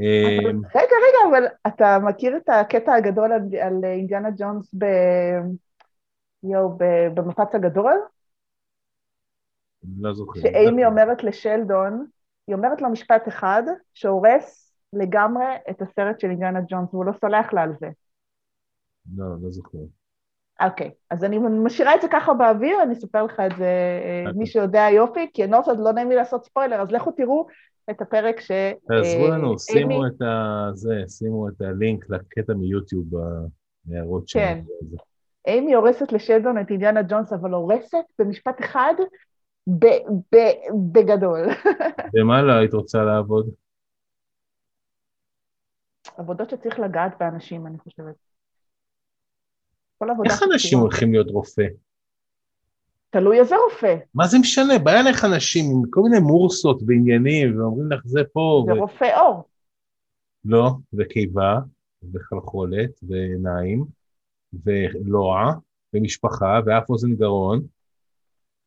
[0.00, 4.84] אמ, רגע, רגע, אבל אתה מכיר את הקטע הגדול על, על אינדיאנה ג'ונס ב...
[6.42, 6.78] יואו,
[7.14, 7.92] במפץ הגדול?
[10.00, 10.40] לא זוכר.
[10.40, 12.06] שאימי אומרת לשלדון,
[12.46, 13.62] היא אומרת לו משפט אחד,
[13.94, 17.88] שהורס לגמרי את הסרט של אינדיאנה ג'ונס, והוא לא סולח לה על זה.
[19.16, 19.78] לא, לא זוכר.
[20.60, 24.38] אוקיי, אז אני משאירה את זה ככה באוויר, אני אספר לך את זה, אה, אוקיי.
[24.38, 27.46] מי שיודע יופי, כי אני לא לא נעים לי לעשות ספוילר, אז לכו תראו
[27.90, 28.50] את הפרק ש...
[28.88, 30.68] תעזרו לנו, אה, שימו את ה...
[30.74, 33.06] זה, שימו את הלינק לקטע מיוטיוב
[33.84, 34.44] בהערות שלנו.
[34.44, 34.64] כן.
[35.46, 38.94] אימי הורסת לשלדון את אינדיאנה ג'ונס, אבל הורסת במשפט אחד
[39.66, 41.48] ב- ב- בגדול.
[42.14, 43.50] במה לא היית רוצה לעבוד?
[46.16, 48.14] עבודות שצריך לגעת באנשים, אני חושבת.
[50.24, 51.66] איך אנשים הולכים להיות רופא?
[53.10, 53.96] תלוי איזה רופא.
[54.14, 54.78] מה זה משנה?
[54.78, 58.64] בא אליך אנשים עם כל מיני מורסות ועניינים, ואומרים לך זה פה.
[58.66, 58.78] זה ו...
[58.78, 59.48] רופא אור.
[60.44, 61.58] לא, וקיבה,
[62.12, 63.84] וחלחולת, ועיניים,
[64.64, 65.52] ולוע,
[65.94, 67.62] ומשפחה, ואף אוזן גרון.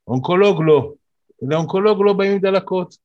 [0.07, 0.93] אונקולוג לא.
[1.41, 2.97] לאונקולוג לא באים עם דלקות.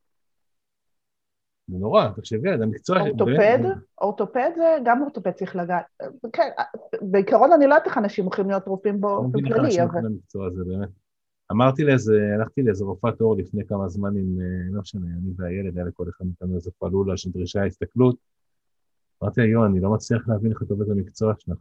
[1.69, 3.01] זה נורא, תחשבי, זה מקצוע...
[3.01, 3.59] אורתופד,
[4.01, 5.85] אורתופד זה גם אורתופד צריך לגעת.
[6.33, 6.49] כן,
[7.01, 10.01] בעיקרון אני לא יודעת איך אנשים הולכים להיות רופאים באופן כללי, אבל...
[10.03, 10.89] במקצוע הזה, באמת.
[11.53, 15.79] אמרתי לאיזה, הלכתי לאיזה רופאת עור לפני כמה זמן עם, אה, לא משנה, אני והילד,
[15.79, 18.17] היה לכל אחד מאיתנו איזה פלולה של דרישה הסתכלות.
[19.23, 21.59] אמרתי לה, יו, אני לא מצליח להבין איך את עובדת במקצוע שלך.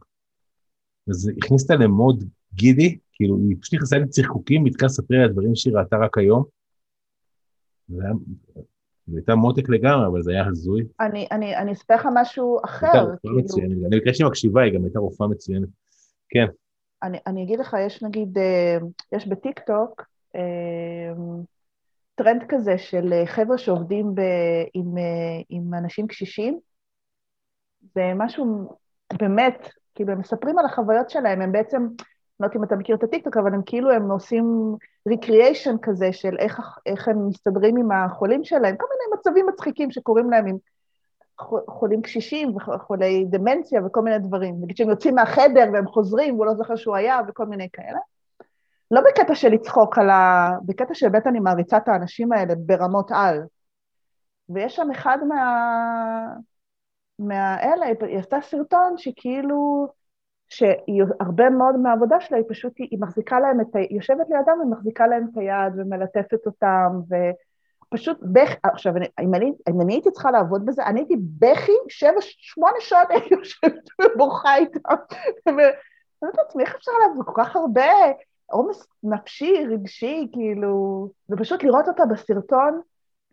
[1.10, 2.24] אז היא נכנסה למוד
[2.54, 6.44] giddy, כאילו, היא פשוט נכנסה לצחקוקים, והתקעה לספר לי על דברים שהיא ראתה רק היום.
[7.88, 8.12] זה היה,
[9.14, 10.86] הייתה מותק לגמרי, אבל זה היה הזוי.
[11.00, 12.86] אני, אני, אני אספר לך משהו אחר.
[12.86, 13.38] הייתה רופאה כאילו...
[13.38, 15.68] מצוינת, אני מקווה שהיא מקשיבה, היא גם הייתה רופאה מצוינת.
[16.28, 16.46] כן.
[17.02, 18.78] אני, אני אגיד לך, יש נגיד, אה,
[19.12, 20.02] יש בטיק טוק
[20.36, 21.12] אה,
[22.14, 24.20] טרנד כזה של חבר'ה שעובדים ב,
[24.74, 26.58] עם, אה, עם אנשים קשישים,
[27.94, 28.76] זה משהו
[29.18, 31.86] באמת, כאילו הם מספרים על החוויות שלהם, הם בעצם,
[32.40, 34.74] לא יודעת אם אתה מכיר את הטיקטוק, אבל הם כאילו, הם עושים
[35.08, 40.30] ריקריאיישן כזה של איך, איך הם מסתדרים עם החולים שלהם, כל מיני מצבים מצחיקים שקורים
[40.30, 40.56] להם עם
[41.68, 44.54] חולים קשישים וחולי דמנציה וכל מיני דברים.
[44.62, 47.98] נגיד שהם יוצאים מהחדר והם חוזרים והוא לא זוכר שהוא היה וכל מיני כאלה.
[48.90, 50.50] לא בקטע של לצחוק על ה...
[50.62, 53.42] בקטע של באמת אני מעריצה את האנשים האלה ברמות על.
[54.48, 56.34] ויש שם אחד מה...
[57.18, 59.88] מהאלה, היא עשתה סרטון שכאילו,
[60.50, 63.78] שהרבה מאוד מהעבודה שלה היא פשוט, היא מחזיקה להם את ה...
[63.78, 67.14] היא יושבת לידם ומחזיקה להם את היד ומלטפת אותם, ו...
[67.90, 72.20] פשוט בכי, עכשיו, אם אני, אם אני הייתי צריכה לעבוד בזה, אני הייתי בכי, שבע,
[72.20, 74.80] שמונה שעות הייתי יושבת ובוכה איתם.
[75.46, 75.72] ואני
[76.22, 77.90] אומרת לעצמי, איך אפשר לעבוד כל כך הרבה
[78.50, 82.80] עומס נפשי, רגשי, כאילו, ופשוט לראות אותה בסרטון,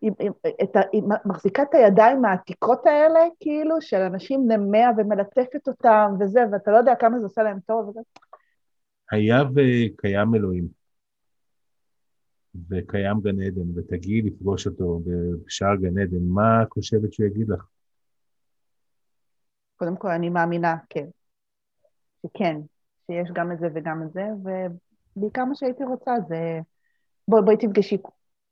[0.02, 0.32] עם, עם,
[0.64, 6.12] את ה, עם, מחזיקה את הידיים העתיקות האלה, כאילו, של אנשים בני מאה ומלטפת אותם
[6.20, 8.00] וזה, ואתה לא יודע כמה זה עושה להם טוב וזה.
[9.12, 10.68] היה וקיים אלוהים.
[12.70, 15.02] וקיים גן עדן, ותגיעי לפגוש אותו
[15.46, 17.66] בשער גן עדן, מה את חושבת שהוא יגיד לך?
[19.76, 21.06] קודם כל, אני מאמינה, כן.
[22.26, 22.58] שכן,
[23.08, 24.26] שיש גם את זה וגם את זה,
[25.16, 26.60] ובעיקר מה שהייתי רוצה זה...
[27.28, 27.98] בואי, בואי תפגשי,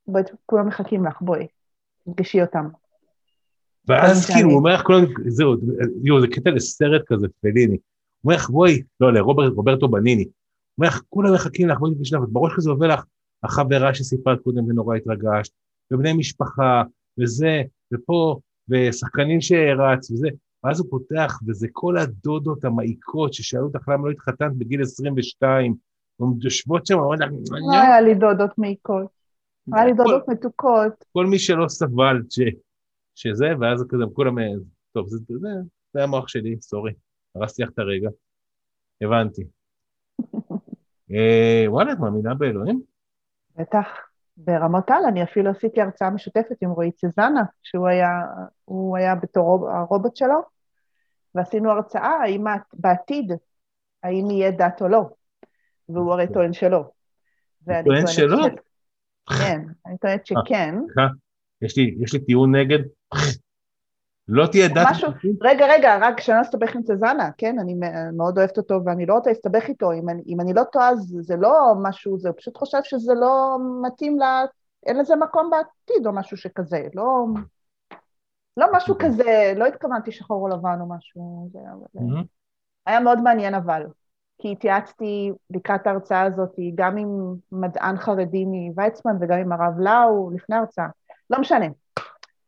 [0.07, 1.47] בואי, כולם מחכים לך, בואי,
[2.03, 2.67] תפגשי אותם.
[3.87, 7.67] ואז כאילו, הוא אומר לך, כולם, זהו, זה קטע לסרט כזה, פליני.
[7.67, 7.79] הוא
[8.23, 10.23] אומר לך, בואי, לא, לרוברטו בניני.
[10.23, 10.31] הוא
[10.77, 13.03] אומר לך, כולם מחכים לך, בואי תפגשי לך, בראש כזה עובר לך,
[13.43, 15.51] החברה שסיפרת קודם ונורא התרגשת,
[15.91, 16.83] ובני משפחה,
[17.19, 17.61] וזה,
[17.93, 18.39] ופה,
[18.69, 20.27] ושחקנים שהרץ, וזה,
[20.63, 25.75] ואז הוא פותח, וזה כל הדודות המעיקות ששאלו אותך למה לא התחתנת בגיל 22,
[26.41, 29.07] יושבות שם, אומרות לך, לא היה לי דודות מעיקות,
[29.73, 31.05] היה לי דודות מתוקות.
[31.13, 32.21] כל מי שלא סבל
[33.15, 34.35] שזה, ואז כזה, כולם,
[34.91, 35.49] טוב, זה, זה,
[35.93, 36.93] זה המוח שלי, סורי,
[37.35, 38.09] הרסתי לך את הרגע,
[39.01, 39.43] הבנתי.
[41.11, 42.81] אה, וואלה, את מאמינה באלוהים?
[43.55, 43.87] בטח.
[44.37, 48.09] ברמות על, אני אפילו עשיתי הרצאה משותפת עם רועי צזנה, שהוא היה,
[48.65, 50.41] הוא היה בתור הרובוט שלו,
[51.35, 53.31] ועשינו הרצאה האם בעתיד,
[54.03, 55.03] האם יהיה דת או לא,
[55.89, 56.77] והוא הרי טוען שלא.
[57.65, 58.47] הוא טוען שלא?
[59.29, 60.75] כן, אני טוענת אה, שכן.
[61.61, 62.79] יש לי, יש לי טיעון נגד.
[64.27, 64.87] לא תהיה דת...
[64.91, 65.09] משהו,
[65.41, 67.59] רגע, רגע, רק שאני לא אסתבך עם צזנה, כן?
[67.59, 67.75] אני
[68.13, 69.91] מאוד אוהבת אותו ואני לא רוצה להסתבך איתו.
[69.91, 74.19] אם אני, אם אני לא טועה, זה לא משהו, זה פשוט חושב שזה לא מתאים
[74.19, 74.23] ל...
[74.85, 76.87] אין לזה מקום בעתיד או משהו שכזה.
[76.93, 77.25] לא,
[78.57, 79.09] לא משהו אוקיי.
[79.09, 81.49] כזה, לא התכוונתי שחור או לבן או משהו.
[81.51, 82.23] זה, אבל...
[82.85, 83.85] היה מאוד מעניין אבל.
[84.37, 90.55] כי התייעצתי לקראת ההרצאה הזאת גם עם מדען חרדי מוויצמן וגם עם הרב לאו לפני
[90.55, 90.87] ההרצאה.
[91.29, 91.65] לא משנה,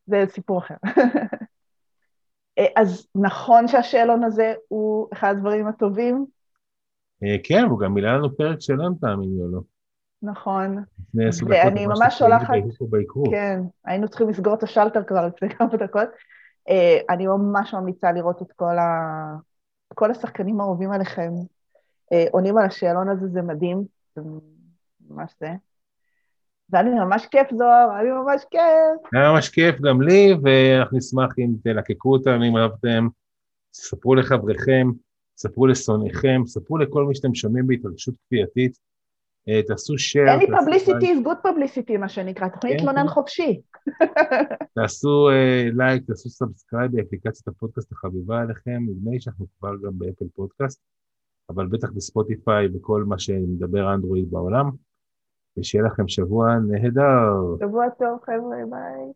[0.07, 0.75] זה סיפור אחר.
[2.75, 6.25] אז נכון שהשאלון הזה הוא אחד הדברים הטובים?
[7.23, 9.61] אה, כן, הוא גם מילא לנו פרק שלם, תאמיני או לא.
[10.21, 10.83] נכון.
[11.47, 12.53] ואני ממש שולחת...
[13.31, 16.09] כן, היינו צריכים לסגור את השלטר כבר לפני כמה דקות.
[16.69, 19.35] אה, אני ממש ממליצה לראות את כל, ה...
[19.95, 21.31] כל השחקנים האהובים עליכם.
[22.31, 23.83] עונים על השאלון הזה, זה מדהים,
[24.15, 24.21] זה
[25.09, 25.49] ממש זה.
[26.69, 29.13] והיה לי ממש כיף, זוהר, היה לי ממש כיף.
[29.13, 33.07] היה ממש כיף גם לי, ואנחנו נשמח אם תלקקו אותנו, אם אהבתם,
[33.73, 34.87] ספרו לחבריכם,
[35.37, 38.77] ספרו לשונאיכם, ספרו לכל מי שאתם שומעים בהתרגשות כפייתית,
[39.49, 40.29] אה, תעשו share.
[40.29, 43.07] any publicity is good publicity, מה שנקרא, תוכלי להתלונן כן.
[43.07, 43.61] חופשי.
[44.75, 45.29] תעשו
[45.73, 50.25] לייק, אה, תעשו subscribe באפליקציית הפודקאסט החביבה עליכם, נדמה לי שאנחנו כבר גם ב Apple
[50.35, 50.81] Podcast,
[51.49, 54.69] אבל בטח ב Spotify וכל מה שמדבר אנדרואיד בעולם.
[55.57, 57.57] ושיהיה לכם שבוע נהדר.
[57.59, 59.11] שבוע טוב, חבר'ה, ביי.